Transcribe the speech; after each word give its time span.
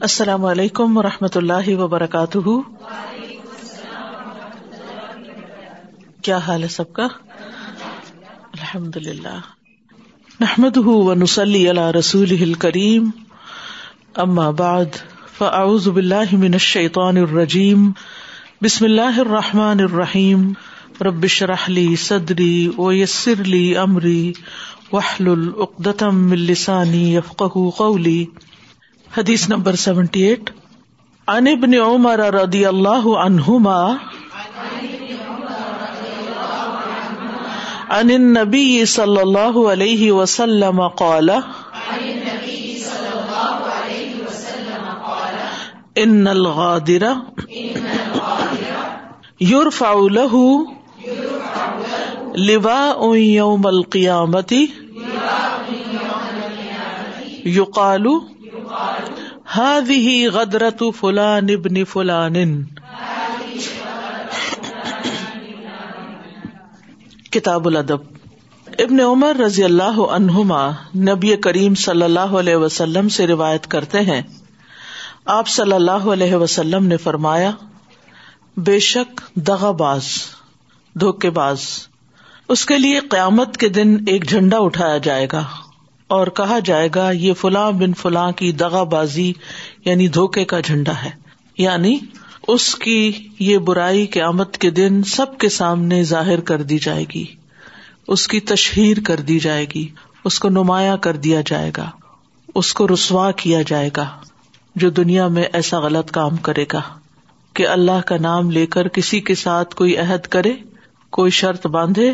السلام 0.00 0.44
علیکم 0.44 0.96
و 0.96 1.02
رحمۃ 1.02 1.34
اللہ 1.34 1.68
وبرکاتہ۔ 1.68 2.48
کیا 6.22 6.36
حال 6.36 6.62
ہے 6.62 6.68
سب 6.68 6.92
کا؟ 6.92 7.02
الحمد 8.52 8.96
للہ 8.96 9.40
نحمد 10.40 10.76
و 10.76 11.14
نسلی 11.14 11.68
اللہ 11.68 11.90
رسول 11.90 12.54
کریم 12.54 13.10
اما 14.14 14.50
بعد، 14.50 14.84
فاعوذ 15.38 15.88
باللہ 15.88 16.32
من 16.32 16.52
الشیطان 16.52 17.16
الرجیم۔ 17.16 17.90
بسم 18.62 18.84
اللہ 18.84 19.20
الرحمٰن 19.20 19.80
الرحیم۔ 19.80 20.52
ربش 21.00 21.42
رحلی 21.42 21.96
صدری 21.96 22.70
و 22.78 22.92
یسر 22.92 23.40
علی 23.40 23.74
عمری 23.74 24.32
وحل 24.92 25.28
العقدم 25.28 26.30
السانی 26.30 27.14
یفق 27.14 27.42
قولی۔ 27.76 28.26
حدیث 29.16 29.48
نمبر 29.48 29.76
سیونٹی 29.76 30.22
ایٹ۔ 30.22 30.50
ان 31.28 31.46
ابن 31.46 31.74
عمر 31.74 32.18
رضی 32.18 32.66
اللہ 32.66 33.08
عنہما، 33.18 33.92
عن 37.88 38.10
النبی 38.10 38.84
صلی 38.84 39.20
اللہ 39.20 39.72
علیہ 39.72 40.12
وسلم 40.12 40.88
قال، 40.88 41.30
ان 45.96 46.26
الغادر 46.26 47.02
يرفع 49.40 49.94
له 50.10 50.54
لواء 52.34 53.14
يوم 53.14 53.66
القيامة 53.66 54.52
يقال 57.44 58.06
يقال 58.06 58.06
ہی 59.90 60.26
غدرت 60.26 60.82
فلان 61.00 61.46
ابن 61.50 61.84
فلان 61.84 62.64
کتاب 67.30 67.66
الادب۔ 67.66 67.98
ابن 68.78 69.00
عمر 69.00 69.36
رضی 69.36 69.64
اللہ 69.64 70.00
عنہما 70.10 70.70
نبی 70.96 71.36
کریم 71.36 71.74
صلی 71.74 72.02
اللہ 72.02 72.20
علیہ 72.20 72.56
وسلم 72.56 73.08
سے 73.08 73.26
روایت 73.26 73.66
کرتے 73.66 74.00
ہیں۔ 74.00 74.22
آپ 75.24 75.48
صلی 75.48 75.72
اللہ 75.72 75.90
علیہ 75.90 76.34
وسلم 76.34 76.86
نے 76.86 76.96
فرمایا، 76.96 77.50
بے 78.56 78.78
شک 78.78 79.20
دغا 79.34 79.70
باز، 79.70 80.04
دھوکے 80.94 81.30
باز۔ 81.30 81.60
اس 82.48 82.66
کے 82.66 82.78
لیے 82.78 83.00
قیامت 83.00 83.56
کے 83.56 83.68
دن 83.68 83.96
ایک 84.06 84.28
جھنڈا 84.28 84.58
اٹھایا 84.58 84.98
جائے 84.98 85.26
گا۔ 85.32 85.44
اور 86.08 86.26
کہا 86.26 86.58
جائے 86.58 86.88
گا، 86.94 87.10
یہ 87.10 87.32
فلاں 87.32 87.72
بن 87.72 87.94
فلاں 87.94 88.32
کی 88.32 88.52
دغا 88.52 88.82
بازی 88.82 89.32
یعنی 89.84 90.08
دھوکے 90.08 90.44
کا 90.44 90.60
جھنڈا 90.60 90.92
ہے۔ 91.04 91.10
یعنی 91.58 91.98
اس 92.48 92.74
کی 92.74 93.12
یہ 93.38 93.58
برائی 93.58 94.06
قیامت 94.06 94.58
کے 94.58 94.70
دن 94.70 95.02
سب 95.02 95.38
کے 95.38 95.48
سامنے 95.48 96.02
ظاہر 96.02 96.40
کر 96.40 96.62
دی 96.62 96.78
جائے 96.78 97.04
گی۔ 97.14 97.24
اس 98.08 98.28
کی 98.28 98.40
تشہیر 98.40 98.96
کر 99.06 99.20
دی 99.20 99.38
جائے 99.38 99.66
گی۔ 99.74 99.88
اس 100.24 100.38
کو 100.38 100.48
نمایاں 100.48 100.96
کر 100.96 101.16
دیا 101.16 101.40
جائے 101.46 101.70
گا۔ 101.76 101.90
اس 102.54 102.74
کو 102.74 102.88
رسوا 102.88 103.30
کیا 103.30 103.62
جائے 103.62 103.90
گا۔ 103.96 104.04
جو 104.76 104.90
دنیا 104.90 105.28
میں 105.28 105.44
ایسا 105.52 105.78
غلط 105.78 106.10
کام 106.10 106.36
کرے 106.36 106.64
گا 106.72 106.80
کہ 107.54 107.68
اللہ 107.68 108.00
کا 108.06 108.16
نام 108.20 108.50
لے 108.50 108.66
کر 108.66 108.88
کسی 108.88 109.20
کے 109.20 109.34
ساتھ 109.34 109.74
کوئی 109.74 109.96
عہد 109.96 110.26
کرے، 110.26 110.52
کوئی 111.10 111.30
شرط 111.30 111.66
باندھے 111.66 112.12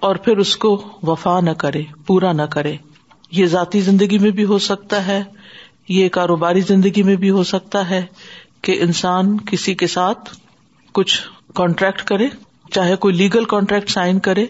اور 0.00 0.16
پھر 0.16 0.36
اس 0.36 0.56
کو 0.56 0.82
وفا 1.02 1.40
نہ 1.40 1.50
کرے، 1.50 1.82
پورا 2.06 2.32
نہ 2.32 2.42
کرے۔ 2.42 2.76
یہ 3.32 3.46
ذاتی 3.46 3.80
زندگی 3.80 4.18
میں 4.18 4.30
بھی 4.30 4.44
ہو 4.44 4.58
سکتا 4.58 5.06
ہے، 5.06 5.22
یہ 5.88 6.08
کاروباری 6.08 6.60
زندگی 6.60 7.02
میں 7.02 7.16
بھی 7.16 7.30
ہو 7.30 7.44
سکتا 7.44 7.90
ہے 7.90 8.06
کہ 8.62 8.78
انسان 8.80 9.40
کسی 9.40 9.74
کے 9.74 9.86
ساتھ 9.86 10.36
کچھ 10.92 11.20
کانٹریکٹ 11.54 12.02
کرے، 12.02 12.28
چاہے 12.70 12.96
کوئی 12.96 13.14
لیگل 13.14 13.44
کانٹریکٹ 13.44 13.90
سائن 13.90 14.18
کرے 14.18 14.46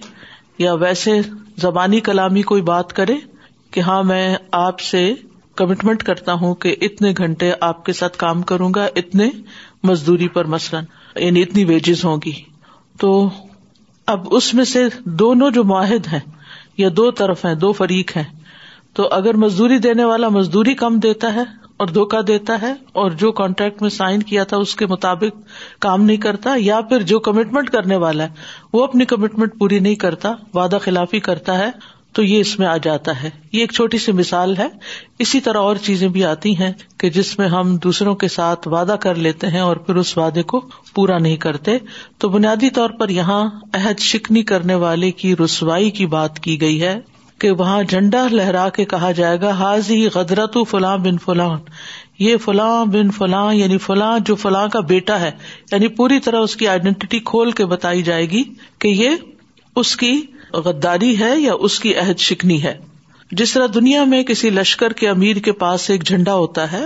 یا 0.58 0.72
ویسے 0.72 1.20
زبانی 1.56 2.00
کلامی 2.00 2.42
کوئی 2.42 2.62
بات 2.62 2.92
کرے 2.92 3.14
کہ 3.70 3.80
ہاں 3.80 4.02
میں 4.02 4.36
آپ 4.52 4.80
سے 4.80 5.14
کمٹمنٹ 5.54 6.02
کرتا 6.02 6.32
ہوں 6.32 6.54
کہ 6.54 6.76
اتنے 6.80 7.12
گھنٹے 7.16 7.52
آپ 7.60 7.84
کے 7.84 7.92
ساتھ 7.92 8.18
کام 8.18 8.42
کروں 8.42 8.74
گا، 8.74 8.86
اتنے 8.96 9.28
مزدوری 9.82 10.28
پر 10.28 10.44
مثلاً 10.44 10.84
یعنی 11.16 11.42
اتنی 11.42 11.64
ویجز 11.64 12.04
ہوں 12.04 12.16
گی۔ 12.24 12.32
تو 13.00 13.30
اب 14.06 14.26
اس 14.30 14.54
میں 14.54 14.64
سے 14.64 14.84
دونوں 15.04 15.50
جو 15.50 15.64
معاہد 15.64 16.06
ہیں 16.12 16.20
یا 16.76 16.88
دو 16.96 17.10
طرف 17.10 17.44
ہیں، 17.44 17.54
دو 17.54 17.72
فریق 17.72 18.16
ہیں 18.16 18.24
تو 18.96 19.08
اگر 19.10 19.34
مزدوری 19.34 19.78
دینے 19.78 20.04
والا 20.04 20.28
مزدوری 20.28 20.74
کم 20.74 20.98
دیتا 20.98 21.34
ہے 21.34 21.42
اور 21.76 21.86
دھوکا 21.86 22.20
دیتا 22.26 22.62
ہے 22.62 22.72
اور 22.92 23.10
جو 23.10 23.32
کانٹریکٹ 23.32 23.82
میں 23.82 23.90
سائن 23.90 24.22
کیا 24.22 24.44
تھا 24.44 24.56
اس 24.56 24.76
کے 24.76 24.86
مطابق 24.86 25.40
کام 25.80 26.02
نہیں 26.02 26.16
کرتا 26.16 26.54
یا 26.56 26.80
پھر 26.80 27.02
جو 27.02 27.18
کمٹمنٹ 27.18 27.70
کرنے 27.70 27.96
والا 27.96 28.24
ہے، 28.24 28.28
وہ 28.72 28.84
اپنی 28.84 29.04
کمٹمنٹ 29.04 29.58
پوری 29.58 29.78
نہیں 29.78 29.94
کرتا، 29.94 30.32
وعدہ 30.54 30.78
خلافی 30.82 31.20
کرتا 31.20 31.58
ہے، 31.58 31.70
تو 32.12 32.22
یہ 32.22 32.40
اس 32.40 32.58
میں 32.58 32.66
آ 32.66 32.76
جاتا 32.76 33.22
ہے۔ 33.22 33.30
یہ 33.52 33.60
ایک 33.60 33.72
چھوٹی 33.72 33.98
سی 33.98 34.12
مثال 34.12 34.56
ہے۔ 34.56 34.68
اسی 35.18 35.40
طرح 35.40 35.58
اور 35.58 35.76
چیزیں 35.76 36.08
بھی 36.08 36.24
آتی 36.24 36.56
ہیں 36.56 36.72
کہ 36.98 37.10
جس 37.10 37.38
میں 37.38 37.48
ہم 37.48 37.76
دوسروں 37.76 38.14
کے 38.14 38.28
ساتھ 38.28 38.68
وعدہ 38.68 38.96
کر 39.00 39.14
لیتے 39.14 39.46
ہیں 39.46 39.60
اور 39.60 39.76
پھر 39.76 39.94
اس 39.94 40.18
وعدے 40.18 40.42
کو 40.42 40.60
پورا 40.94 41.18
نہیں 41.18 41.36
کرتے۔ 41.36 41.78
تو 42.18 42.28
بنیادی 42.28 42.70
طور 42.70 42.90
پر 42.90 43.08
یہاں 43.08 43.50
عہد 43.72 43.98
شکنی 43.98 44.42
کرنے 44.42 44.74
والے 44.74 45.10
کی 45.10 45.36
رسوائی 45.44 45.90
کی 45.90 46.06
بات 46.06 46.40
کی 46.40 46.60
گئی 46.60 46.82
ہے۔ 46.82 47.00
کہ 47.38 47.50
وہاں 47.50 47.82
جھنڈا 47.82 48.26
لہرا 48.30 48.68
کے 48.68 48.84
کہا 48.84 49.12
جائے 49.12 49.40
گا 49.40 49.50
حاضی 49.50 50.08
غدرت 50.14 50.56
فلاں 50.70 50.98
بن 50.98 51.18
فلاں. 51.18 51.58
یہ 52.18 52.36
فلاں 52.36 52.84
بن 52.84 53.10
فلاں 53.10 53.54
یعنی 53.54 53.78
فلاں 53.78 54.18
جو 54.18 54.34
فلاں 54.34 54.68
کا 54.68 54.80
بیٹا 54.80 55.20
ہے 55.20 55.30
یعنی 55.72 55.88
پوری 55.88 56.20
طرح 56.20 56.38
اس 56.40 56.56
کی 56.56 56.68
آئیڈینٹی 56.68 57.18
کھول 57.18 57.50
کے 57.50 57.66
بتائی 57.66 58.02
جائے 58.02 58.30
گی 58.30 58.42
کہ 58.78 58.88
یہ 58.88 59.10
اس 59.76 59.96
کی 59.96 60.22
غداری 60.52 61.18
ہے 61.18 61.40
یا 61.40 61.52
اس 61.52 61.80
کی 61.80 61.96
عہد 61.96 62.18
شکنی 62.18 62.62
ہے۔ 62.62 62.78
جس 63.30 63.52
طرح 63.52 63.66
دنیا 63.74 64.04
میں 64.04 64.22
کسی 64.22 64.50
لشکر 64.50 64.92
کے 64.92 65.08
امیر 65.08 65.36
کے 65.36 65.52
پاس 65.52 65.90
ایک 65.90 66.04
جھنڈا 66.04 66.34
ہوتا 66.34 66.72
ہے 66.72 66.84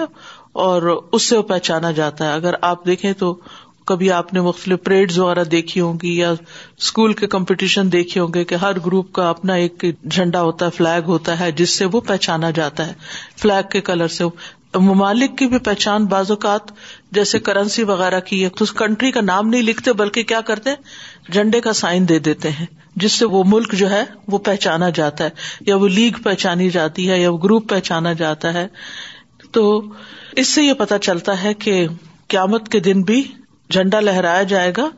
اور 0.52 0.82
اس 1.12 1.22
سے 1.22 1.36
وہ 1.36 1.42
پہچانا 1.42 1.90
جاتا 1.90 2.26
ہے۔ 2.26 2.32
اگر 2.32 2.54
آپ 2.60 2.86
دیکھیں 2.86 3.12
تو 3.12 3.40
کبھی 3.90 4.12
آپ 4.12 4.34
نے 4.34 4.40
مختلف 4.40 4.78
پریڈ 4.84 5.18
وغیرہ 5.18 5.44
دیکھی 5.44 5.80
ہوں 5.80 5.98
گی 6.02 6.16
یا 6.16 6.30
اسکول 6.78 7.12
کے 7.12 7.26
کمپٹیشن 7.26 7.92
دیکھے 7.92 8.20
ہوں 8.20 8.28
گے 8.34 8.44
کہ 8.44 8.54
ہر 8.54 8.78
گروپ 8.86 9.12
کا 9.12 9.28
اپنا 9.28 9.54
ایک 9.54 9.84
جھنڈا 10.10 10.42
ہوتا 10.42 10.66
ہے 10.66 10.70
فلیگ 10.70 11.04
ہوتا 11.06 11.40
ہے، 11.40 11.52
جس 11.52 11.70
سے 11.70 11.84
وہ 11.84 12.00
پہچانا 12.00 12.50
جاتا 12.50 12.86
ہے۔ 12.86 12.92
فلیگ 13.36 13.68
کے 13.70 13.80
کلر 13.80 14.08
سے۔ 14.08 14.24
ممالک 14.74 15.38
کی 15.38 15.46
بھی 15.46 15.58
پہچان 15.58 16.06
بعض 16.06 16.30
اوقات 16.30 16.60
جیسے 17.10 17.38
کرنسی 17.38 17.82
وغیرہ 17.82 18.20
کی 18.20 18.44
ہے، 18.44 18.48
تو 18.48 18.62
اس 18.62 18.72
کنٹری 18.72 19.10
کا 19.10 19.20
نام 19.20 19.48
نہیں 19.48 19.62
لکھتے 19.62 19.92
بلکہ 19.92 20.22
کیا 20.22 20.40
کرتے 20.40 20.70
جھنڈے 21.32 21.60
کا 21.60 21.72
سائن 21.72 22.08
دے 22.08 22.18
دیتے 22.18 22.50
ہیں، 22.50 22.66
جس 22.96 23.12
سے 23.12 23.24
وہ 23.24 23.44
ملک 23.46 23.72
جو 23.72 23.90
ہے 23.90 24.04
وہ 24.28 24.38
پہچانا 24.38 24.90
جاتا 24.90 25.24
ہے۔ 25.24 25.30
یا 25.66 25.76
وہ 25.76 25.88
لیگ 25.88 26.22
پہچانی 26.24 26.70
جاتی 26.70 27.10
ہے، 27.10 27.20
یا 27.20 27.30
وہ 27.30 27.38
گروپ 27.38 27.70
پہچانا 27.70 28.12
جاتا 28.12 28.54
ہے۔ 28.54 28.68
تو 29.52 29.82
اس 30.32 30.48
سے 30.48 30.62
یہ 30.62 30.72
پتا 30.72 30.98
چلتا 30.98 31.42
ہے 31.42 31.54
کہ 31.54 31.86
قیامت 32.28 32.68
کے 32.68 32.80
دن 32.80 33.02
بھی 33.02 33.22
جھنڈا 33.72 34.00
لہرایا 34.00 34.42
جائے 34.42 34.72
گا، 34.76 34.88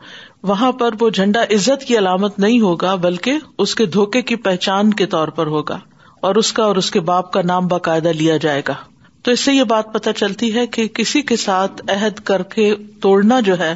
وہاں 0.43 0.71
پر 0.71 0.89
وہ 0.99 1.09
جھنڈا 1.09 1.43
عزت 1.43 1.83
کی 1.83 1.97
علامت 1.97 2.39
نہیں 2.39 2.59
ہوگا، 2.59 2.95
بلکہ 2.95 3.33
اس 3.57 3.75
کے 3.75 3.85
دھوکے 3.85 4.21
کی 4.21 4.35
پہچان 4.35 4.93
کے 4.93 5.05
طور 5.05 5.27
پر 5.27 5.47
ہوگا 5.47 5.79
اور 6.21 6.35
اس 6.35 6.53
کا 6.53 6.63
اور 6.63 6.75
اس 6.75 6.91
کے 6.91 6.99
باپ 6.99 7.31
کا 7.33 7.41
نام 7.41 7.67
باقاعدہ 7.67 8.07
لیا 8.07 8.37
جائے 8.37 8.61
گا۔ 8.67 8.73
تو 9.21 9.31
اس 9.31 9.39
سے 9.39 9.53
یہ 9.53 9.63
بات 9.63 9.93
پتہ 9.93 10.09
چلتی 10.15 10.55
ہے 10.55 10.67
کہ 10.67 10.87
کسی 10.87 11.21
کے 11.21 11.35
ساتھ 11.35 11.81
عہد 11.87 12.19
کر 12.19 12.43
کے 12.43 12.75
توڑنا 13.01 13.39
جو 13.39 13.59
ہے 13.59 13.75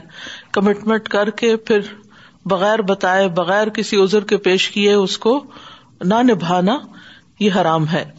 کمٹمنٹ 0.52 1.10
کر 1.10 1.30
کے 1.30 1.56
پھر 1.58 1.80
بغیر 2.46 2.82
بتائے، 2.82 3.28
بغیر 3.28 3.70
کسی 3.70 4.02
ازر 4.02 4.24
کے 4.24 4.38
پیش 4.38 4.70
کیے 4.70 4.94
اس 4.94 5.18
کو 5.18 5.44
نہ 6.02 6.16
نبھانا، 6.24 6.78
یہ 7.40 7.50
حرام 7.56 7.88
ہے۔ 7.88 8.17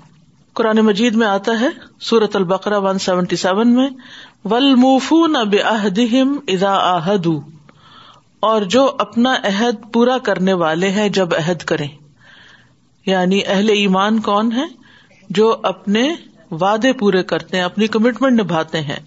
قرآن 0.54 0.76
مجید 0.76 1.14
میں 1.14 1.26
آتا 1.26 1.60
ہے 1.60 1.68
سورت 2.00 2.36
البقرا 2.36 2.78
ون 2.78 2.98
سیونٹی 2.98 3.36
سیون 3.36 3.74
میں 3.74 3.88
ول 4.44 4.74
موفو 4.74 5.26
نہ 5.26 5.38
ادا 6.48 6.70
آہد 6.70 7.26
اور 8.40 8.62
جو 8.62 8.96
اپنا 8.98 9.34
عہد 9.34 9.92
پورا 9.92 10.18
کرنے 10.18 10.52
والے 10.52 10.90
ہیں، 10.90 11.08
جب 11.08 11.34
عہد 11.34 11.58
کریں۔ 11.58 11.88
یعنی 13.06 13.40
اہل 13.46 13.68
ایمان 13.68 14.20
کون 14.20 14.52
ہے 14.52 14.64
جو 15.30 15.56
اپنے 15.62 16.14
وعدے 16.50 16.92
پورے 16.92 17.22
کرتے 17.22 17.56
ہیں، 17.56 17.64
اپنی 17.64 17.86
کمٹمنٹ 17.86 18.40
نبھاتے 18.40 18.80
ہیں۔ 18.80 19.00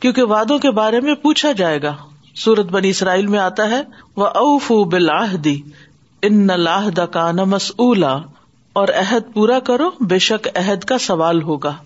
کیونکہ 0.00 0.22
وعدوں 0.22 0.58
کے 0.58 0.70
بارے 0.70 1.00
میں 1.00 1.14
پوچھا 1.14 1.52
جائے 1.52 1.82
گا۔ 1.82 1.96
سورت 2.34 2.66
بنی 2.66 2.90
اسرائیل 2.90 3.26
میں 3.26 3.38
آتا 3.38 3.70
ہے 3.70 3.82
وہ 4.16 4.26
اوف 4.26 4.72
بلاہدی 4.72 5.62
ان 6.22 6.48
لاہد 6.56 6.98
کا 7.12 7.32
نمس 7.32 7.72
اولا 7.76 8.18
اور 8.72 8.88
عہد 8.88 9.34
پورا 9.34 9.58
کرو، 9.58 9.90
بے 10.00 10.18
شک 10.18 10.48
عہد 10.54 10.84
کا 10.84 10.98
سوال 10.98 11.42
ہوگا۔ 11.42 11.76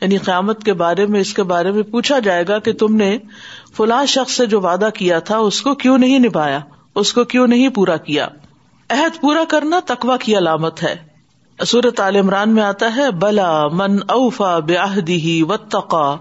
یعنی 0.00 0.16
قیامت 0.16 0.64
کے 0.64 0.72
بارے 0.72 1.06
میں، 1.06 1.20
اس 1.20 1.34
کے 1.34 1.42
بارے 1.42 1.72
میں 1.72 1.82
پوچھا 1.82 2.18
جائے 2.18 2.44
گا 2.48 2.58
کہ 2.58 2.72
تم 2.72 2.96
نے 2.96 3.18
فلاں 3.76 4.06
شخص 4.06 4.32
سے 4.32 4.46
جو 4.46 4.60
وعدہ 4.60 4.88
کیا 4.94 5.18
تھا، 5.18 5.38
اس 5.38 5.62
کو 5.62 5.74
کیوں 5.74 5.98
نہیں 5.98 6.18
نبھایا؟ 6.18 6.58
اس 6.94 7.12
کو 7.12 7.24
کیوں 7.24 7.46
نہیں 7.46 7.68
پورا 7.68 7.96
کیا؟ 7.96 8.28
عہد 8.90 9.20
پورا 9.20 9.44
کرنا 9.48 9.80
تقوا 9.86 10.16
کی 10.16 10.38
علامت 10.38 10.82
ہے۔ 10.82 10.96
سورت 11.66 12.00
عال 12.00 12.16
عمران 12.16 12.54
میں 12.54 12.62
آتا 12.62 12.96
ہے، 12.96 13.10
بلا 13.10 13.68
من 13.68 13.96
اوفا 14.08 14.58
بے 14.58 15.42
و 15.42 15.56
تقا 15.56 16.16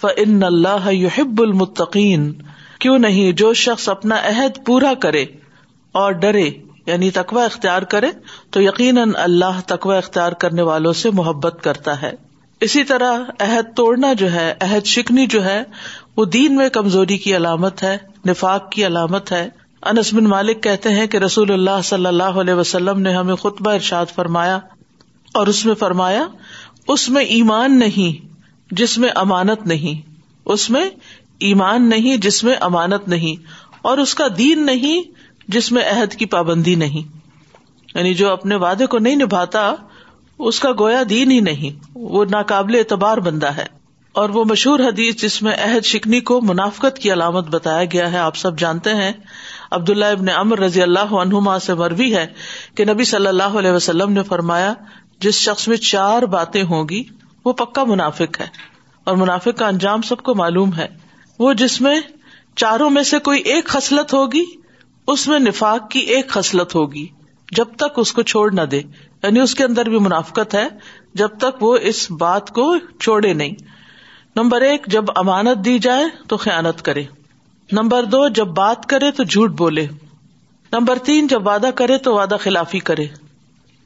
ف 0.00 0.06
ان 0.16 0.42
اللہ 0.42 0.92
یحب 0.92 1.42
المتقین۔ 1.42 2.32
کیوں 2.78 2.98
نہیں؟ 2.98 3.32
جو 3.32 3.54
شخص 3.54 3.88
اپنا 3.88 4.14
عہد 4.14 4.66
پورا 4.66 4.94
کرے 4.94 5.24
اور 5.92 6.12
ڈرے 6.12 6.50
یعنی 6.86 7.10
تقوی 7.10 7.42
اختیار 7.42 7.82
کرے 7.82 8.10
تو 8.50 8.62
یقیناً 8.62 9.10
اللہ 9.14 9.60
تقوی 9.66 9.96
اختیار 9.96 10.32
کرنے 10.32 10.62
والوں 10.62 10.92
سے 10.92 11.10
محبت 11.10 11.58
کرتا 11.62 12.02
ہے۔ 12.02 12.12
اسی 12.60 12.84
طرح 12.84 13.18
عہد 13.40 13.76
توڑنا 13.76 14.12
جو 14.12 14.32
ہے، 14.32 14.54
عہد 14.60 14.86
شکنی 14.86 15.26
جو 15.26 15.44
ہے، 15.44 15.62
وہ 16.16 16.24
دین 16.24 16.56
میں 16.56 16.68
کمزوری 16.68 17.18
کی 17.18 17.36
علامت 17.36 17.82
ہے، 17.82 17.96
نفاق 18.26 18.70
کی 18.70 18.86
علامت 18.86 19.32
ہے۔ 19.32 19.48
انس 19.82 20.14
بن 20.14 20.24
مالک 20.24 20.62
کہتے 20.62 20.88
ہیں 20.88 21.06
کہ 21.06 21.16
رسول 21.16 21.52
اللہ 21.52 21.82
صلی 21.84 22.06
اللہ 22.06 22.22
علیہ 22.22 22.54
وسلم 22.54 23.00
نے 23.00 23.14
ہمیں 23.14 23.34
خطبہ 23.34 23.70
ارشاد 23.70 24.06
فرمایا 24.14 24.58
اور 25.34 25.46
اس 25.46 25.66
میں 25.66 25.74
فرمایا، 25.74 26.26
اس 26.88 27.08
میں 27.08 27.24
ایمان 27.24 27.78
نہیں 27.78 28.26
جس 28.70 28.98
میں 28.98 29.08
امانت 29.14 29.66
نہیں، 29.66 30.10
اس 30.44 30.70
میں 30.70 30.90
ایمان 31.38 31.88
نہیں 31.88 32.16
جس 32.16 32.44
میں 32.44 32.54
امانت 32.60 33.08
نہیں 33.08 33.46
اور 33.82 33.98
اس 33.98 34.14
کا 34.14 34.24
دین 34.38 34.66
نہیں 34.66 35.15
جس 35.48 35.72
میں 35.72 35.82
عہد 35.82 36.14
کی 36.14 36.26
پابندی 36.26 36.74
نہیں۔ 36.74 37.16
یعنی 37.94 38.14
جو 38.14 38.30
اپنے 38.30 38.56
وعدے 38.56 38.86
کو 38.86 38.98
نہیں 38.98 39.16
نبھاتا، 39.16 39.74
اس 40.38 40.60
کا 40.60 40.72
گویا 40.78 41.02
دین 41.08 41.30
ہی 41.30 41.40
نہیں۔ 41.40 41.90
وہ 41.94 42.24
ناقابل 42.24 42.74
اعتبار 42.74 43.18
بندہ 43.18 43.46
ہے۔ 43.46 43.66
اور 44.12 44.28
وہ 44.28 44.44
مشہور 44.44 44.80
حدیث 44.80 45.16
جس 45.16 45.42
میں 45.42 45.52
عہد 45.52 45.84
شکنی 45.84 46.20
کو 46.20 46.40
منافقت 46.42 46.98
کی 46.98 47.12
علامت 47.12 47.48
بتایا 47.48 47.84
گیا 47.84 48.12
ہے، 48.12 48.18
آپ 48.18 48.36
سب 48.36 48.58
جانتے 48.58 48.90
ہیں۔ 48.90 49.12
عبداللہ 49.70 50.04
ابن 50.04 50.28
امر 50.28 50.58
رضی 50.58 50.82
اللہ 50.82 51.14
عنہما 51.14 51.58
سے 51.58 51.74
مروی 51.74 52.14
ہے 52.14 52.26
کہ 52.74 52.84
نبی 52.84 53.04
صلی 53.04 53.26
اللہ 53.26 53.42
علیہ 53.42 53.70
وسلم 53.70 54.12
نے 54.12 54.22
فرمایا، 54.22 54.74
جس 55.18 55.34
شخص 55.34 55.68
میں 55.68 55.76
چار 55.76 56.22
باتیں 56.22 56.62
ہوں 56.62 56.88
گی، 56.90 57.02
وہ 57.44 57.52
پکا 57.52 57.84
منافق 57.84 58.40
ہے۔ 58.40 58.46
اور 59.04 59.16
منافق 59.16 59.58
کا 59.58 59.68
انجام 59.68 60.02
سب 60.02 60.22
کو 60.22 60.34
معلوم 60.34 60.74
ہے۔ 60.74 60.86
وہ 61.38 61.52
جس 61.52 61.80
میں 61.80 62.00
چاروں 62.56 62.90
میں 62.90 63.02
سے 63.02 63.18
کوئی 63.18 63.40
ایک 63.40 63.64
خصلت 63.64 64.14
ہوگی 64.14 64.44
اس 65.06 65.28
میں 65.28 65.38
نفاق 65.38 65.90
کی 65.90 65.98
ایک 65.98 66.28
خصلت 66.28 66.74
ہوگی۔ 66.74 67.06
جب 67.52 67.64
تک 67.76 67.92
اس 67.96 68.12
کو 68.12 68.22
چھوڑ 68.22 68.52
نہ 68.52 68.60
دے۔ 68.60 68.82
یعنی 69.22 69.40
اس 69.40 69.54
کے 69.54 69.64
اندر 69.64 69.88
بھی 69.88 69.98
منافقت 69.98 70.54
ہے۔ 70.54 70.68
جب 71.14 71.28
تک 71.28 71.62
وہ 71.62 71.76
اس 71.82 72.10
بات 72.10 72.50
کو 72.50 72.76
چھوڑے 73.00 73.32
نہیں۔ 73.32 73.54
نمبر 74.36 74.60
ایک، 74.60 74.86
جب 74.86 75.04
امانت 75.16 75.64
دی 75.64 75.78
جائے 75.78 76.04
تو 76.28 76.36
خیالت 76.36 76.82
کرے۔ 76.82 77.02
نمبر 77.72 78.04
دو، 78.04 78.28
جب 78.28 78.46
بات 78.46 78.86
کرے 78.86 79.10
تو 79.10 79.22
جھوٹ 79.22 79.50
بولے۔ 79.50 79.86
نمبر 80.72 80.98
تین، 80.98 81.26
جب 81.26 81.46
وعدہ 81.46 81.70
کرے 81.74 81.98
تو 81.98 82.14
وعدہ 82.14 82.36
خلافی 82.40 82.78
کرے۔ 82.78 83.06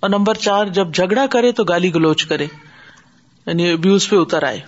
اور 0.01 0.11
نمبر 0.11 0.35
چار، 0.35 0.67
جب 0.67 0.95
جھگڑا 0.95 1.27
کرے 1.27 1.53
تو 1.53 1.65
گالی 1.65 1.95
گلوچ 1.95 2.25
کرے۔ 2.27 2.47
یعنی 3.47 3.73
ابیوز 3.73 4.09
پہ 4.09 4.17
اتر 4.17 4.43
آئے۔ 4.43 4.61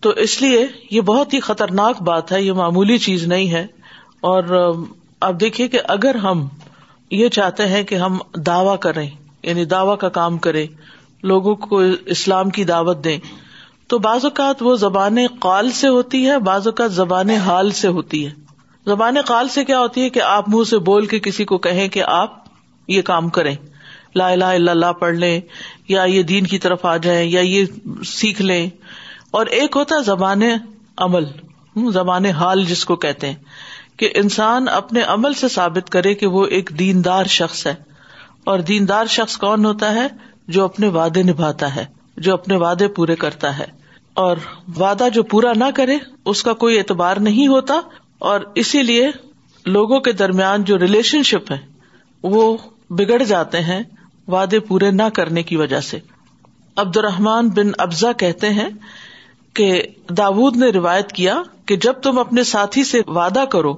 تو 0.00 0.10
اس 0.10 0.42
لیے 0.42 0.66
یہ 0.90 1.00
بہت 1.00 1.34
ہی 1.34 1.40
خطرناک 1.40 2.02
بات 2.02 2.32
ہے، 2.32 2.42
یہ 2.42 2.52
معمولی 2.52 2.98
چیز 2.98 3.24
نہیں 3.24 3.50
ہے۔ 3.50 3.66
اور 4.20 4.74
آپ 5.22 5.34
دیکھیے 5.40 5.68
کہ 5.68 5.78
اگر 5.88 6.14
ہم 6.14 6.48
یہ 7.10 7.28
چاہتے 7.28 7.66
ہیں 7.66 7.82
کہ 7.82 7.94
ہم 7.94 8.18
دعوی 8.36 8.76
کریں 8.80 9.10
یعنی 9.42 9.64
دعوی 9.64 9.96
کا 10.00 10.08
کام 10.08 10.38
کرے 10.38 10.66
لوگوں 11.22 11.54
کو 11.54 11.82
اسلام 12.06 12.50
کی 12.50 12.64
دعوت 12.64 13.04
دیں، 13.04 13.18
تو 13.86 13.98
بعض 13.98 14.24
اوقات 14.24 14.56
وہ 14.60 14.76
زبان 14.76 15.16
قال 15.40 15.70
سے 15.70 15.88
ہوتی 15.88 16.28
ہے، 16.28 16.38
بعض 16.38 16.66
اوقات 16.66 16.92
زبان 16.92 17.30
حال 17.30 17.70
سے 17.70 17.88
ہوتی 17.88 18.26
ہے۔ 18.26 18.30
زبان 18.86 19.14
قال 19.26 19.48
سے 19.48 19.64
کیا 19.64 19.78
ہوتی 19.78 20.02
ہے 20.02 20.10
کہ 20.10 20.22
آپ 20.22 20.48
منہ 20.48 20.64
سے 20.64 20.78
بول 20.78 21.06
کے 21.06 21.18
کسی 21.18 21.44
کو 21.44 21.58
کہیں 21.58 21.88
کہ 21.88 22.02
آپ 22.02 22.44
یہ 22.88 23.02
کام 23.02 23.28
کریں۔ 23.28 23.54
لا 24.14 24.28
الہ 24.28 24.44
الا 24.44 24.72
اللہ 24.72 24.92
پڑھ 24.92 25.14
لیں، 25.14 25.40
یا 25.88 26.02
یہ 26.02 26.22
دین 26.22 26.46
کی 26.46 26.58
طرف 26.58 26.84
آ 26.84 26.96
جائیں، 26.96 27.30
یا 27.30 27.40
یہ 27.40 27.64
سیکھ 28.04 28.42
لیں۔ 28.42 28.70
اور 29.30 29.46
ایک 29.46 29.76
ہوتا 29.76 29.96
ہے 29.96 30.02
زبان 30.02 30.40
عمل 30.96 31.24
زبان 31.92 32.24
حال 32.24 32.64
جس 32.64 32.84
کو 32.84 32.96
کہتے 32.96 33.26
ہیں۔ 33.26 33.34
کہ 34.02 34.10
انسان 34.14 34.68
اپنے 34.68 35.02
عمل 35.02 35.34
سے 35.34 35.48
ثابت 35.48 35.90
کرے 35.90 36.14
کہ 36.14 36.26
وہ 36.26 36.46
ایک 36.46 36.70
دیندار 36.78 37.24
شخص 37.24 37.66
ہے۔ 37.66 37.74
اور 38.44 38.58
دیندار 38.58 39.06
شخص 39.06 39.36
کون 39.36 39.64
ہوتا 39.64 39.94
ہے؟ 39.94 40.06
جو 40.48 40.64
اپنے 40.64 40.88
وعدے 40.88 41.22
نبھاتا 41.22 41.76
ہے، 41.76 41.84
جو 42.16 42.34
اپنے 42.34 42.56
وعدے 42.56 42.88
پورے 42.88 43.16
کرتا 43.16 43.58
ہے۔ 43.58 43.64
اور 44.14 44.36
وعدہ 44.80 45.04
جو 45.14 45.22
پورا 45.22 45.52
نہ 45.56 45.64
کرے، 45.74 45.98
اس 46.24 46.42
کا 46.42 46.52
کوئی 46.52 46.78
اعتبار 46.78 47.16
نہیں 47.16 47.46
ہوتا۔ 47.46 47.80
اور 48.18 48.40
اسی 48.54 48.82
لیے 48.82 49.10
لوگوں 49.66 50.00
کے 50.00 50.12
درمیان 50.12 50.64
جو 50.64 50.78
ریلیشن 50.78 51.22
شپ 51.22 51.52
ہے، 51.52 51.58
وہ 52.22 52.56
بگڑ 52.90 53.22
جاتے 53.22 53.60
ہیں 53.60 53.82
وعدے 54.28 54.60
پورے 54.60 54.90
نہ 54.90 55.08
کرنے 55.14 55.42
کی 55.42 55.56
وجہ 55.56 55.80
سے۔ 55.80 55.98
عبد 56.76 56.96
الرحمان 56.96 57.48
بن 57.48 57.70
ابزا 57.78 58.12
کہتے 58.12 58.50
ہیں 58.50 58.68
کہ 59.54 59.82
داود 60.08 60.56
نے 60.56 60.70
روایت 60.70 61.12
کیا 61.12 61.42
کہ 61.66 61.76
جب 61.76 61.92
تم 61.92 62.18
اپنے 62.18 62.44
ساتھی 62.44 62.84
سے 62.84 63.00
وعدہ 63.06 63.44
کرو، 63.44 63.74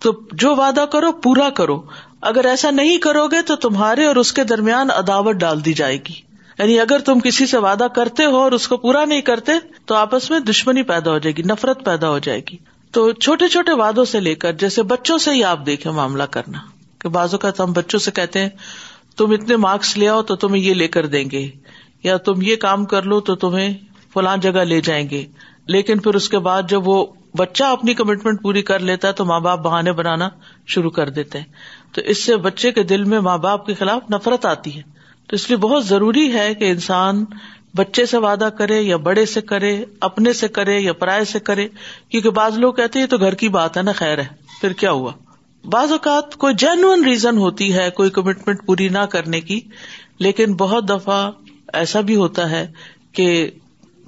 تو 0.00 0.20
جو 0.32 0.56
وعدہ 0.56 0.84
کرو 0.92 1.12
پورا 1.12 1.50
کرو۔ 1.50 1.82
اگر 2.20 2.44
ایسا 2.44 2.70
نہیں 2.70 2.98
کرو 2.98 3.26
گے 3.26 3.42
تو 3.42 3.56
تمہارے 3.56 4.04
اور 4.04 4.16
اس 4.16 4.32
کے 4.32 4.44
درمیان 4.44 4.90
عداوت 4.90 5.34
ڈال 5.34 5.64
دی 5.64 5.72
جائے 5.72 5.96
گی۔ 5.96 6.14
یعنی 6.58 6.80
اگر 6.80 6.98
تم 6.98 7.20
کسی 7.20 7.46
سے 7.46 7.58
وعدہ 7.58 7.86
کرتے 7.94 8.24
ہو 8.24 8.36
اور 8.36 8.52
اس 8.52 8.68
کو 8.68 8.76
پورا 8.76 9.04
نہیں 9.04 9.20
کرتے، 9.20 9.52
تو 9.86 9.94
آپس 9.94 10.30
میں 10.30 10.40
دشمنی 10.40 10.82
پیدا 10.82 11.10
ہو 11.10 11.18
جائے 11.18 11.36
گی، 11.36 11.42
نفرت 11.42 11.84
پیدا 11.84 12.10
ہو 12.10 12.18
جائے 12.18 12.40
گی۔ 12.50 12.56
تو 12.92 13.12
چھوٹے 13.12 13.48
چھوٹے 13.48 13.72
وادوں 13.72 14.04
سے 14.04 14.20
لے 14.20 14.34
کر، 14.34 14.52
جیسے 14.52 14.82
بچوں 14.82 15.18
سے 15.18 15.30
ہی 15.30 15.44
آپ 15.44 15.66
دیکھے 15.66 15.90
معاملہ 15.90 16.22
کرنا، 16.22 16.58
کہ 16.98 17.08
بازو 17.08 17.38
کا 17.38 17.50
ہم 17.58 17.72
بچوں 17.72 18.00
سے 18.00 18.10
کہتے 18.10 18.38
ہیں، 18.40 18.48
تم 19.16 19.30
اتنے 19.30 19.56
مارکس 19.56 19.98
لے 19.98 20.08
آؤ 20.08 20.22
تو 20.22 20.36
تمہیں 20.36 20.62
یہ 20.62 20.74
لے 20.74 20.88
کر 20.88 21.06
دیں 21.06 21.30
گے، 21.30 21.50
یا 22.02 22.16
تم 22.16 22.42
یہ 22.42 22.56
کام 22.56 22.84
کر 22.84 23.02
لو 23.02 23.20
تو 23.20 23.34
تمہیں 23.34 23.74
فلاں 24.14 24.36
جگہ 24.36 24.64
لے 24.64 24.80
جائیں 24.80 25.10
گے۔ 25.10 25.26
لیکن 25.66 25.98
پھر 25.98 26.14
اس 26.14 26.28
کے 26.28 26.38
بعد 26.38 26.62
جب 26.68 26.88
وہ 26.88 27.06
بچہ 27.36 27.64
اپنی 27.64 27.94
کمٹمنٹ 27.94 28.42
پوری 28.42 28.62
کر 28.62 28.78
لیتا 28.78 29.08
ہے 29.08 29.12
تو 29.12 29.24
ماں 29.24 29.40
باپ 29.40 29.58
بہانے 29.58 29.92
بنانا 29.92 30.28
شروع 30.66 30.90
کر 30.90 31.08
دیتے 31.08 31.38
ہیں۔ 31.38 31.46
تو 31.92 32.00
اس 32.00 32.24
سے 32.24 32.36
بچے 32.36 32.72
کے 32.72 32.82
دل 32.82 33.04
میں 33.04 33.20
ماں 33.20 33.38
باپ 33.38 33.66
کے 33.66 33.74
خلاف 33.74 34.02
نفرت 34.10 34.46
آتی 34.46 34.76
ہے۔ 34.76 34.82
تو 35.26 35.34
اس 35.34 35.48
لیے 35.48 35.56
بہت 35.56 35.86
ضروری 35.86 36.32
ہے 36.32 36.54
کہ 36.54 36.70
انسان 36.70 37.24
بچے 37.76 38.06
سے 38.06 38.16
وعدہ 38.16 38.48
کرے 38.58 38.80
یا 38.82 38.96
بڑے 38.96 39.26
سے 39.26 39.40
کرے، 39.40 39.84
اپنے 40.00 40.32
سے 40.32 40.48
کرے 40.48 40.80
یا 40.80 40.92
پرائے 40.92 41.24
سے 41.24 41.40
کرے۔ 41.40 41.68
کیونکہ 42.08 42.30
بعض 42.30 42.58
لوگ 42.58 42.74
کہتے 42.74 42.98
ہیں 42.98 43.06
تو 43.06 43.18
گھر 43.18 43.34
کی 43.34 43.48
بات 43.48 43.76
ہے 43.76 43.82
نا، 43.82 43.92
خیر 43.92 44.18
ہے۔ 44.18 44.26
پھر 44.60 44.72
کیا 44.72 44.90
ہوا؟ 44.90 45.12
بعض 45.64 45.92
اوقات 45.92 46.36
کوئی 46.36 46.54
جینوئن 46.54 47.04
ریزن 47.04 47.38
ہوتی 47.38 47.74
ہے 47.74 47.90
کوئی 47.90 48.10
کمٹمنٹ 48.10 48.66
پوری 48.66 48.88
نہ 48.88 48.98
کرنے 48.98 49.40
کی، 49.40 49.60
لیکن 50.18 50.54
بہت 50.54 50.88
دفعہ 50.88 51.30
ایسا 51.72 52.00
بھی 52.00 52.16
ہوتا 52.16 52.50
ہے 52.50 52.72
کہ 53.12 53.50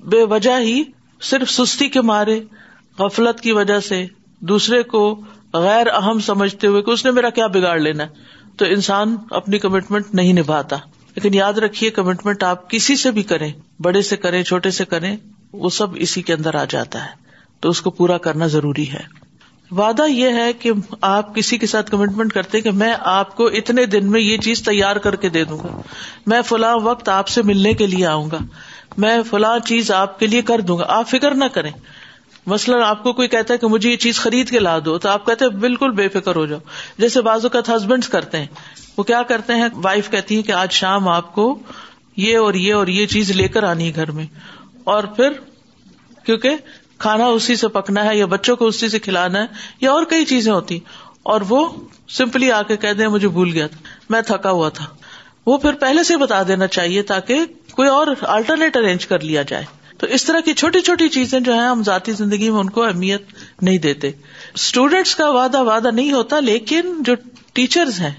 بے 0.06 0.22
وجہ 0.22 0.60
ہی 0.60 0.84
صرف 1.20 1.50
سستی 1.50 1.88
کے 1.88 2.00
مارے، 2.00 2.40
غفلت 2.98 3.40
کی 3.40 3.52
وجہ 3.52 3.80
سے 3.80 4.06
دوسرے 4.40 4.82
کو 4.82 5.20
غیر 5.54 5.86
اہم 5.86 6.18
سمجھتے 6.18 6.66
ہوئے 6.66 6.82
کہ 6.82 6.90
اس 6.90 7.04
نے 7.04 7.10
میرا 7.10 7.30
کیا 7.30 7.46
بگاڑ 7.46 7.78
لینا 7.78 8.04
تو 8.56 8.64
انسان 8.64 9.16
اپنی 9.30 9.58
کمٹمنٹ 9.58 10.04
نہیں 10.12 10.32
نبھاتا۔ 10.32 10.76
لیکن 11.14 11.34
یاد 11.34 11.52
رکھیے 11.52 11.90
کمٹمنٹ 11.90 12.42
آپ 12.42 12.70
کسی 12.70 12.96
سے 12.96 13.10
بھی 13.10 13.22
کریں، 13.22 13.52
بڑے 13.80 14.02
سے 14.02 14.16
کریں، 14.16 14.42
چھوٹے 14.42 14.70
سے 14.70 14.84
کریں، 14.84 15.16
وہ 15.52 15.68
سب 15.68 15.86
اسی 15.94 16.22
کے 16.22 16.32
اندر 16.32 16.54
آ 16.54 16.64
جاتا 16.68 17.04
ہے۔ 17.04 17.10
تو 17.60 17.68
اس 17.68 17.80
کو 17.80 17.90
پورا 17.90 18.18
کرنا 18.18 18.46
ضروری 18.46 18.92
ہے۔ 18.92 19.26
وعدہ 19.70 20.10
یہ 20.10 20.28
ہے 20.28 20.52
کہ 20.52 20.72
آپ 21.00 21.34
کسی 21.34 21.58
کے 21.58 21.66
ساتھ 21.66 21.90
کمٹمنٹ 21.90 22.32
کرتے 22.32 22.60
کہ 22.60 22.70
میں 22.70 22.94
آپ 23.00 23.36
کو 23.36 23.46
اتنے 23.46 23.86
دن 23.86 24.10
میں 24.10 24.20
یہ 24.20 24.38
چیز 24.38 24.62
تیار 24.62 24.96
کر 24.96 25.16
کے 25.16 25.28
دے 25.28 25.44
دوں 25.44 25.58
گا۔ 25.58 25.80
میں 26.26 26.42
فلاں 26.42 26.76
وقت 26.76 27.08
آپ 27.08 27.28
سے 27.28 27.42
ملنے 27.42 27.72
کے 27.72 27.86
لیے 27.86 28.06
آؤں 28.06 28.30
گا۔ 28.30 28.38
میں 28.96 29.18
فلاں 29.30 29.58
چیز 29.58 29.90
آپ 29.90 30.18
کے 30.18 30.26
لیے 30.26 30.42
کر 30.42 30.60
دوں 30.60 30.78
گا۔ 30.78 30.84
آپ 30.88 31.08
فکر 31.08 31.34
نہ 31.34 31.44
کریں۔ 31.44 31.70
مثلاً 32.46 32.82
آپ 32.82 33.02
کو 33.02 33.12
کوئی 33.12 33.28
کہتا 33.28 33.54
ہے 33.54 33.58
کہ 33.58 33.66
مجھے 33.66 33.90
یہ 33.90 33.96
چیز 33.96 34.18
خرید 34.18 34.50
کے 34.50 34.58
لا 34.58 34.78
دو، 34.84 34.98
تو 34.98 35.08
آپ 35.08 35.26
کہتے 35.26 35.48
بالکل 35.48 35.90
بے 35.90 36.08
فکر 36.08 36.36
ہو 36.36 36.46
جاؤ۔ 36.46 36.58
جیسے 36.98 37.22
بازو 37.22 37.48
کا 37.48 37.60
ہسبینڈ 37.76 38.04
کرتے 38.04 38.38
ہیں۔ 38.38 38.46
وہ 38.98 39.02
کیا 39.02 39.22
کرتے 39.22 39.54
ہیں؟ 39.54 39.68
وائف 39.74 40.10
کہتی 40.10 40.36
ہے 40.36 40.42
کہ 40.42 40.52
آج 40.52 40.72
شام 40.72 41.08
آپ 41.08 41.34
کو 41.34 41.58
یہ 42.16 42.38
اور 42.38 42.54
یہ 42.54 42.74
اور 42.74 42.86
یہ 42.86 43.06
چیز 43.06 43.30
لے 43.30 43.48
کر 43.48 43.62
آنی 43.62 43.88
ہے 43.88 43.94
گھر 43.94 44.10
میں۔ 44.10 44.26
اور 44.84 45.04
پھر 45.04 45.32
کیونکہ 46.24 46.50
کھانا 46.98 47.26
اسی 47.26 47.56
سے 47.56 47.68
پکنا 47.68 48.04
ہے 48.04 48.16
یا 48.16 48.26
بچوں 48.26 48.56
کو 48.56 48.66
اسی 48.66 48.88
سے 48.88 48.98
کھلانا 48.98 49.40
ہے 49.40 49.46
یا 49.80 49.92
اور 49.92 50.04
کئی 50.04 50.24
چیزیں 50.24 50.52
ہوتی۔ 50.52 50.78
اور 51.22 51.40
وہ 51.48 51.68
سمپلی 52.08 52.52
آ 52.52 52.62
کے 52.62 52.76
کہہ 52.76 52.92
دیں، 52.92 53.08
مجھے 53.08 53.28
بھول 53.28 53.52
گیا 53.52 53.66
تھا۔ 53.66 53.78
میں 54.10 54.22
تھکا 54.22 54.50
ہوا 54.50 54.68
تھا۔ 54.68 54.84
وہ 55.46 55.58
پھر 55.58 55.72
پہلے 55.72 56.02
سے 56.02 56.16
بتا 56.16 56.42
دینا 56.48 56.66
چاہیے 56.66 57.02
تاکہ 57.02 57.40
کوئی 57.72 57.88
اور 57.88 58.06
آلٹرنیٹ 58.20 58.76
ارینج 58.76 59.06
کر 59.06 59.20
لیا 59.20 59.42
جائے۔ 59.42 59.64
تو 59.98 60.06
اس 60.06 60.24
طرح 60.24 60.40
کی 60.40 60.54
چھوٹی 60.54 60.80
چھوٹی 60.80 61.08
چیزیں 61.08 61.40
جو 61.40 61.52
ہیں 61.52 61.68
ہم 61.68 61.82
ذاتی 61.82 62.12
زندگی 62.12 62.50
میں 62.50 62.60
ان 62.60 62.70
کو 62.70 62.82
اہمیت 62.82 63.22
نہیں 63.62 63.78
دیتے۔ 63.78 64.10
اسٹوڈینٹس 64.54 65.14
کا 65.14 65.30
وعدہ 65.30 65.62
وعدہ 65.62 65.90
نہیں 65.90 66.12
ہوتا، 66.12 66.40
لیکن 66.40 67.02
جو 67.02 67.14
ٹیچرز 67.52 68.00
ہیں 68.00 68.10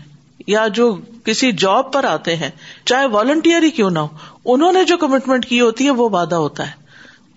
یا 0.47 0.67
جو 0.67 0.97
کسی 1.23 1.51
جاب 1.51 1.93
پر 1.93 2.03
آتے 2.03 2.35
ہیں، 2.35 2.49
چاہے 2.85 3.05
والنٹیئر 3.05 3.63
ہی 3.63 3.69
کیوں 3.69 3.89
نہ 3.89 3.99
ہو، 3.99 4.07
انہوں 4.45 4.71
نے 4.71 4.83
جو 4.83 4.97
کمٹمنٹ 4.97 5.45
کی 5.45 5.61
ہوتی 5.61 5.85
ہے، 5.85 5.89
وہ 5.89 6.09
وعدہ 6.09 6.35
ہوتا 6.35 6.67
ہے۔ 6.67 6.87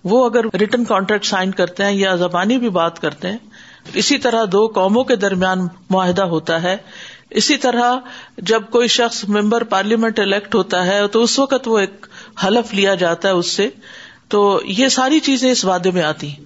وہ 0.05 0.25
اگر 0.25 0.57
ریٹرن 0.57 0.85
کانٹریکٹ 0.85 1.25
سائن 1.25 1.51
کرتے 1.51 1.85
ہیں 1.85 1.93
یا 1.93 2.15
زبانی 2.15 2.59
بھی 2.59 2.69
بات 2.69 3.01
کرتے 3.01 3.29
ہیں، 3.29 3.39
اسی 3.95 4.19
طرح 4.19 4.45
دو 4.53 4.67
قوموں 4.67 5.05
کے 5.05 5.17
درمیان 5.17 5.69
معاہدہ 5.91 6.23
ہوتا 6.23 6.63
ہے۔ 6.63 6.77
اسی 7.31 7.57
طرح 7.57 7.97
جب 8.39 8.63
کوئی 8.71 8.89
شخص 8.89 9.25
ممبر 9.25 9.65
پارلیمنٹ 9.65 10.19
الیکٹ 10.21 10.55
ہوتا 10.55 10.87
ہے 10.87 11.07
تو 11.07 11.23
اس 11.23 11.39
وقت 11.39 11.69
وہ 11.69 11.79
ایک 11.79 12.07
حلف 12.45 12.75
لیا 12.75 12.95
جاتا 12.95 13.29
ہے 13.29 13.33
اس 13.33 13.47
سے، 13.47 13.69
تو 14.29 14.61
یہ 14.65 14.89
ساری 14.89 15.21
چیزیں 15.21 15.51
اس 15.51 15.65
وعدے 15.65 15.91
میں 15.91 16.03
آتی 16.03 16.29
ہیں۔ 16.29 16.45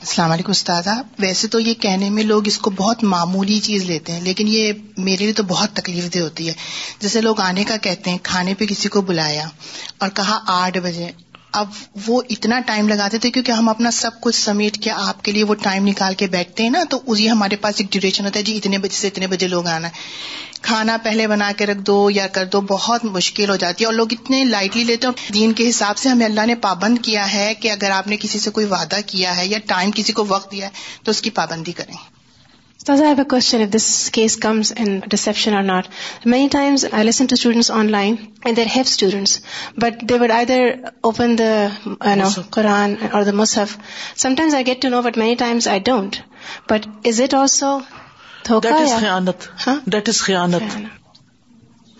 السلام 0.00 0.30
علیکم 0.30 0.50
استاذہ، 0.50 0.90
ویسے 1.18 1.48
تو 1.48 1.60
یہ 1.60 1.74
کہنے 1.74 2.10
میں 2.10 2.24
لوگ 2.24 2.46
اس 2.46 2.58
کو 2.58 2.70
بہت 2.70 3.04
معمولی 3.04 3.60
چیز 3.60 3.84
لیتے 3.84 4.12
ہیں، 4.12 4.20
لیکن 4.20 4.48
یہ 4.48 4.72
میرے 4.96 5.24
لیے 5.24 5.32
تو 5.32 5.42
بہت 5.42 5.70
تکلیف 5.70 6.14
دہ 6.14 6.18
ہوتی 6.18 6.48
ہے۔ 6.48 6.52
جیسے 7.00 7.20
لوگ 7.20 7.40
آنے 7.40 7.64
کا 7.64 7.76
کہتے 7.76 8.10
ہیں، 8.10 8.18
کھانے 8.22 8.54
پہ 8.54 8.66
کسی 8.66 8.88
کو 8.88 9.00
بلایا 9.00 9.48
اور 9.98 10.08
کہا 10.08 10.38
آٹھ 10.46 10.78
بجے 10.78 11.10
اب 11.52 11.68
وہ 12.06 12.22
اتنا 12.30 12.60
ٹائم 12.60 12.88
لگاتے 12.88 13.18
تھے 13.18 13.30
کیونکہ 13.30 13.52
ہم 13.52 13.68
اپنا 13.68 13.90
سب 13.90 14.10
کچھ 14.20 14.36
سمیٹ 14.36 14.78
کے 14.78 14.90
آپ 14.90 15.24
کے 15.24 15.32
لیے 15.32 15.44
وہ 15.44 15.54
ٹائم 15.54 15.86
نکال 15.86 16.14
کے 16.14 16.26
بیٹھتے 16.26 16.62
ہیں 16.62 16.70
نا، 16.70 16.84
تو 16.90 17.00
اسی 17.06 17.30
ہمارے 17.30 17.56
پاس 17.56 17.74
ایک 17.78 17.92
ڈیوریشن 17.92 18.24
ہوتا 18.24 18.38
ہے 18.38 18.44
جی 18.44 18.56
اتنے 18.56 18.78
بجے 18.78 18.96
سے 18.96 19.08
اتنے 19.08 19.26
بجے 19.26 19.48
لوگ 19.48 19.66
آنا 19.66 19.88
ہے۔ 19.88 19.92
کھانا 20.62 20.96
پہلے 20.96 21.26
بنا 21.26 21.52
کے 21.56 21.66
رکھ 21.66 21.78
دو 21.78 22.10
یا 22.10 22.26
کر 22.26 22.44
دو، 22.44 22.60
بہت 22.60 23.04
مشکل 23.04 23.50
ہو 23.50 23.56
جاتی 23.56 23.84
ہے 23.84 23.86
اور 23.86 23.94
لوگ 23.94 24.06
اتنے 24.10 24.44
لائٹلی 24.44 24.84
لیتے 24.84 25.06
ہیں۔ 25.06 25.32
دین 25.32 25.52
کے 25.52 25.68
حساب 25.68 25.98
سے 25.98 26.08
ہمیں 26.08 26.26
اللہ 26.26 26.46
نے 26.46 26.54
پابند 26.54 26.98
کیا 27.02 27.32
ہے 27.32 27.54
کہ 27.54 27.70
اگر 27.70 27.90
آپ 27.90 28.06
نے 28.06 28.16
کسی 28.16 28.38
سے 28.38 28.50
کوئی 28.50 28.66
وعدہ 28.66 28.96
کیا 29.06 29.36
ہے 29.36 29.46
یا 29.46 29.58
ٹائم 29.66 29.90
کسی 29.94 30.12
کو 30.12 30.24
وقت 30.28 30.52
دیا 30.52 30.66
ہے، 30.66 30.70
تو 31.04 31.10
اس 31.10 31.22
کی 31.22 31.30
پابندی 31.30 31.72
کریں۔ 31.72 32.19
Does 32.84 33.00
I 33.00 33.08
have 33.08 33.18
a 33.18 33.24
question 33.26 33.60
if 33.60 33.70
this 33.70 34.08
case 34.08 34.36
comes 34.36 34.70
in 34.70 35.00
deception 35.00 35.54
or 35.54 35.62
not? 35.62 35.88
Many 36.24 36.48
times 36.48 36.84
I 36.84 37.02
listen 37.02 37.26
to 37.28 37.36
students 37.36 37.68
online 37.68 38.34
and 38.42 38.56
they're 38.56 38.72
HIF 38.74 38.88
students, 38.88 39.40
but 39.76 40.06
they 40.08 40.18
would 40.18 40.30
either 40.30 40.92
open 41.04 41.36
the 41.36 41.72
you 41.84 42.16
know, 42.16 42.30
Quran 42.56 43.14
or 43.14 43.24
the 43.24 43.32
Musaf. 43.32 43.78
Sometimes 44.14 44.54
I 44.54 44.62
get 44.62 44.80
to 44.82 44.90
know, 44.90 45.02
but 45.02 45.16
many 45.16 45.36
times 45.36 45.66
I 45.66 45.78
don't. 45.78 46.22
But 46.66 46.86
is 47.04 47.20
it 47.20 47.34
also 47.34 47.80
خیانت 48.48 49.48
that 49.92 50.08
is 50.08 50.20
خیانت 50.22 50.62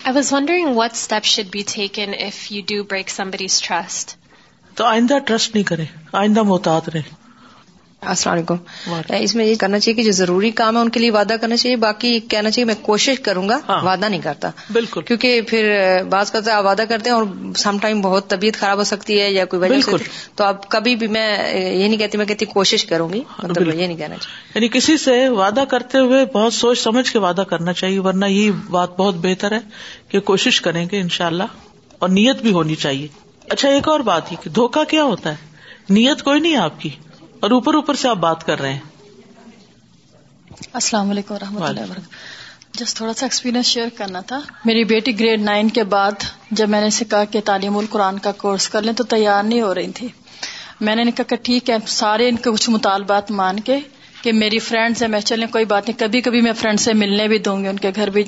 I 0.03 0.11
was 0.11 0.31
wondering 0.31 0.73
what 0.75 0.95
steps 0.95 1.27
should 1.27 1.51
be 1.51 1.63
taken 1.63 2.13
if 2.29 2.51
you 2.51 2.61
do 2.71 2.83
break 2.83 3.09
somebody's 3.09 3.59
trust. 3.67 4.15
تو 4.75 4.85
آئندہ 4.85 5.17
trust 5.27 5.55
نہیں 5.55 5.63
کرے 5.63 5.85
آئندہ 6.13 6.43
محتاط 6.43 6.89
رہے 6.89 7.01
السلام 8.01 8.37
علیکم۔ 8.37 8.55
اس 9.19 9.35
میں 9.35 9.45
یہ 9.45 9.55
کرنا 9.55 9.79
چاہیے 9.79 9.95
کہ 9.95 10.03
جو 10.03 10.11
ضروری 10.11 10.51
کام 10.51 10.77
ہے 10.77 10.81
ان 10.81 10.89
کے 10.89 10.99
لیے 10.99 11.11
وعدہ 11.11 11.35
کرنا 11.41 11.57
چاہیے 11.57 11.75
باقی 11.77 12.19
کہنا 12.19 12.51
چاہیے 12.51 12.65
میں 12.65 12.75
کوشش 12.81 13.19
کروں 13.19 13.49
گا 13.49 13.59
ہاں۔ 13.69 13.83
وعدہ 13.83 14.05
نہیں 14.09 14.21
کرتا۔ 14.21 14.49
بالکل۔ 14.73 15.01
کیونکہ 15.01 15.41
پھر 15.41 15.77
بعض 16.09 16.31
کا 16.31 16.57
آپ 16.57 16.65
وعدہ 16.65 16.83
کرتے 16.89 17.09
ہیں 17.09 17.17
اور 17.17 17.23
سم 17.57 17.77
ٹائم 17.77 18.01
بہت 18.01 18.27
طبیعت 18.27 18.53
خراب 18.53 18.77
ہو 18.77 18.83
سکتی 18.83 19.21
ہے 19.21 19.31
یا 19.31 19.45
کوئی 19.45 19.61
وجہ 19.61 19.95
تو 20.35 20.43
اب 20.43 20.69
کبھی 20.69 20.95
بھی 20.95 21.07
میں 21.07 21.53
یہ 21.59 21.87
نہیں 21.87 21.97
کہتی 21.97 22.17
میں 22.17 22.25
کہتی 22.25 22.45
کوشش 22.45 22.85
کروں 22.85 23.09
گی 23.13 23.21
مطلب 23.43 23.67
یہ 23.67 23.87
نہیں 23.87 23.97
کہنا 23.97 24.17
چاہیے۔ 24.17 24.51
یعنی 24.55 24.67
کسی 24.67 24.97
سے 24.97 25.29
وعدہ 25.29 25.63
کرتے 25.69 25.97
ہوئے 25.97 26.25
بہت 26.25 26.53
سوچ 26.53 26.79
سمجھ 26.79 27.11
کے 27.11 27.19
وعدہ 27.19 27.41
کرنا 27.41 27.73
چاہیے 27.73 27.99
ورنہ 27.99 28.25
یہ 28.25 28.51
بات 28.69 28.97
بہت 28.97 29.15
بہتر 29.15 29.51
ہے 29.51 29.59
کہ 30.09 30.19
کوشش 30.19 30.61
کریں 30.61 30.85
گے 30.91 30.99
انشاءاللہ 30.99 31.43
اور 31.99 32.09
نیت 32.09 32.41
بھی 32.41 32.51
ہونی 32.51 32.75
چاہیے۔ 32.75 33.07
اچھا 33.49 33.69
ایک 33.69 33.87
اور 33.87 33.99
بات 33.99 34.31
یہ 34.31 34.37
کہ 34.43 34.49
دھوکا 34.49 34.83
کیا 34.83 35.03
ہوتا 35.03 35.29
ہے؟ 35.29 35.35
نیت 35.89 36.23
کوئی 36.23 36.39
نہیں 36.39 36.55
آپ 36.55 36.81
کی۔ 36.81 36.89
اور 37.41 37.51
اوپر 37.51 37.73
اوپر 37.73 37.93
سے 37.93 38.07
آپ 38.07 38.17
بات 38.17 38.45
کر 38.45 38.59
رہے 38.59 38.73
ہیں۔ 38.73 38.79
السلام 40.73 41.09
علیکم 41.09 41.35
و 41.35 41.39
رحمۃ 41.39 41.61
اللہ 41.61 41.79
وبرکاتہ۔ 41.79 42.79
جس 42.79 42.93
تھوڑا 42.93 43.13
سا 43.13 43.25
ایکسپیرینس 43.25 43.65
شیئر 43.65 43.87
کرنا 43.97 44.19
تھا 44.19 44.39
میری 44.65 44.83
بیٹی 44.83 45.19
گریڈ 45.19 45.41
نائن 45.41 45.69
کے 45.69 45.83
بعد 45.83 46.11
جب 46.51 46.69
میں 46.69 46.81
نے 46.81 46.87
اسے 46.87 47.05
کہا 47.05 47.23
کہ 47.23 47.41
تعلیم 47.45 47.77
القرآن 47.77 48.19
کا 48.19 48.31
کورس 48.31 48.69
کر 48.69 48.81
لیں 48.81 48.93
تو 48.93 49.03
تیار 49.03 49.43
نہیں 49.43 49.61
ہو 49.61 49.75
رہی 49.75 49.91
تھی۔ 49.91 50.07
میں 50.81 50.95
نے 50.95 51.11
کہا 51.11 51.23
کہ 51.23 51.35
ٹھیک 51.35 51.69
ہے 51.69 51.75
سارے 51.87 52.29
ان 52.29 52.35
کے 52.35 52.51
کچھ 52.51 52.69
مطالبات 52.69 53.31
مان 53.31 53.59
کے 53.59 53.79
کہ 54.21 54.33
میری 54.33 54.59
فرینڈ 54.59 55.01
ہے 55.01 55.07
میں 55.07 55.19
چلیں 55.19 55.47
کوئی 55.47 55.65
بات 55.65 55.89
نہیں 55.89 55.99
کبھی 55.99 56.21
کبھی 56.21 56.41
میں 56.41 56.53
فرینڈ 56.53 56.79
سے 56.79 56.93
ملنے 56.93 57.27
بھی 57.27 57.37
دوں 57.37 57.63
گی 57.63 57.67
ان 57.67 57.79
کے 57.79 57.91
گھر 57.95 58.09
بھی 58.09 58.23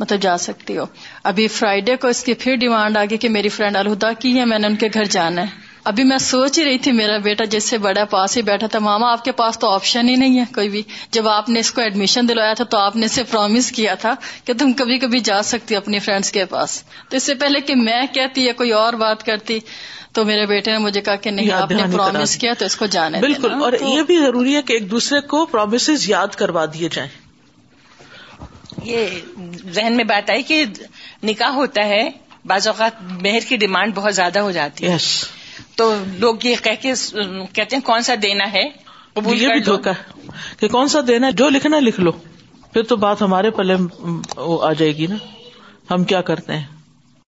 مطلب 0.00 0.20
جا 0.20 0.38
سکتی 0.38 0.76
ہو۔ 0.78 0.84
ابھی 1.22 1.48
فرائیڈے 1.48 1.96
کو 1.96 2.08
اس 2.08 2.24
کی 2.24 2.34
پھر 2.34 2.56
ڈیمانڈ 2.56 2.96
آ 2.96 3.04
گئی 3.10 3.18
کہ 3.18 3.28
میری 3.28 3.48
فرینڈ 3.48 3.76
الہدا 3.76 4.12
کی 4.12 4.38
ہے 4.38 4.44
میں 4.44 4.58
نے 4.58 4.66
ان 4.66 4.76
کے 4.76 4.88
گھر 4.94 5.04
جانا 5.04 5.42
ہے۔ 5.42 5.67
ابھی 5.88 6.04
میں 6.04 6.18
سوچ 6.18 6.58
ہی 6.58 6.64
رہی 6.64 6.78
تھی 6.78 6.92
میرا 6.92 7.18
بیٹا 7.18 7.44
جس 7.44 7.64
سے 7.64 7.78
بڑا 7.78 8.04
پاس 8.04 8.36
ہی 8.36 8.42
بیٹھا 8.42 8.66
تھا 8.66 8.78
ماما 8.78 9.12
آپ 9.12 9.24
کے 9.24 9.32
پاس 9.32 9.58
تو 9.58 9.70
آپشن 9.70 10.08
ہی 10.08 10.16
نہیں 10.16 10.38
ہے 10.38 10.44
کوئی 10.54 10.68
بھی۔ 10.68 10.82
جب 11.10 11.28
آپ 11.28 11.48
نے 11.48 11.60
اس 11.60 11.70
کو 11.72 11.80
ایڈمیشن 11.80 12.28
دلوایا 12.28 12.54
تھا 12.54 12.64
تو 12.64 12.78
آپ 12.78 12.96
نے 12.96 13.06
اسے 13.06 13.22
پرومس 13.22 13.72
کیا 13.72 13.94
تھا 13.94 14.14
کہ 14.44 14.52
تم 14.52 14.72
کبھی 14.72 14.98
کبھی 14.98 15.20
جا 15.20 15.42
سکتی 15.42 15.76
اپنی 15.76 15.98
فرینڈس 15.98 16.32
کے 16.32 16.44
پاس۔ 16.44 16.82
تو 17.08 17.16
اس 17.16 17.22
سے 17.22 17.34
پہلے 17.34 17.60
کہ 17.60 17.74
میں 17.74 18.02
کہتی 18.12 18.44
یا 18.44 18.52
کوئی 18.52 18.72
اور 18.72 18.92
بات 18.92 19.26
کرتی 19.26 19.58
تو 20.12 20.24
میرے 20.24 20.46
بیٹے 20.46 20.72
نے 20.72 20.78
مجھے 20.78 21.00
کہا 21.00 21.14
کہ 21.14 21.30
نہیں 21.30 21.50
آپ 21.50 21.70
نے 21.70 21.82
پرومس 21.92 22.36
کیا 22.36 22.52
تو 22.58 22.64
اس 22.64 22.76
کو 22.76 22.86
جانا 22.86 23.18
بالکل 23.20 23.52
اور 23.52 23.72
یہ 23.80 24.02
بھی 24.02 24.18
ضروری 24.18 24.56
ہے 24.56 24.62
کہ 24.62 24.72
ایک 24.72 24.90
دوسرے 24.90 25.20
کو 25.20 25.46
پرومس 25.46 25.90
یاد 26.08 26.28
کروا 26.28 26.64
دیے 26.64 26.88
جائیں۔ 26.92 27.10
یہ 28.84 29.06
ذہن 29.72 29.96
میں 29.96 30.04
بات 30.04 30.30
آئی 30.30 30.42
کہ 30.42 30.64
نکاح 31.22 31.48
ہوتا 31.48 31.86
ہے 31.86 32.08
بعض 32.44 32.66
اوقات 32.66 32.92
مہر 33.02 33.38
کی 33.48 33.56
ڈیمانڈ 33.56 33.94
بہت 33.94 34.14
زیادہ 34.14 34.38
ہو 34.38 34.50
جاتی 34.50 34.86
ہے۔ 34.86 34.96
تو 35.78 35.94
لوگ 36.18 36.34
یہ 36.42 36.54
کہہ 36.62 36.82
کے 36.82 36.92
کہتے 37.52 37.76
ہیں 37.76 37.82
کون 37.82 38.02
سا 38.02 38.14
دینا 38.22 38.52
ہے؟ 38.52 38.62
یہ 39.16 39.48
بھی 39.48 39.60
دھوکا 39.60 39.92
کہ 40.60 40.68
کون 40.68 40.88
سا 40.88 40.98
دینا 41.08 41.30
جو 41.30 41.48
لکھنا 41.48 41.78
لکھ 41.78 42.00
لو۔ 42.00 42.12
پھر 42.72 42.82
تو 42.82 42.96
بات 42.96 43.22
ہمارے 43.22 43.50
پلے 43.50 43.74
آ 44.62 44.72
جائے 44.72 44.96
گی 44.96 45.06
نا۔ 45.06 45.16
ہم 45.90 46.04
کیا 46.04 46.20
کرتے 46.20 46.52
ہیں؟ 46.52 46.77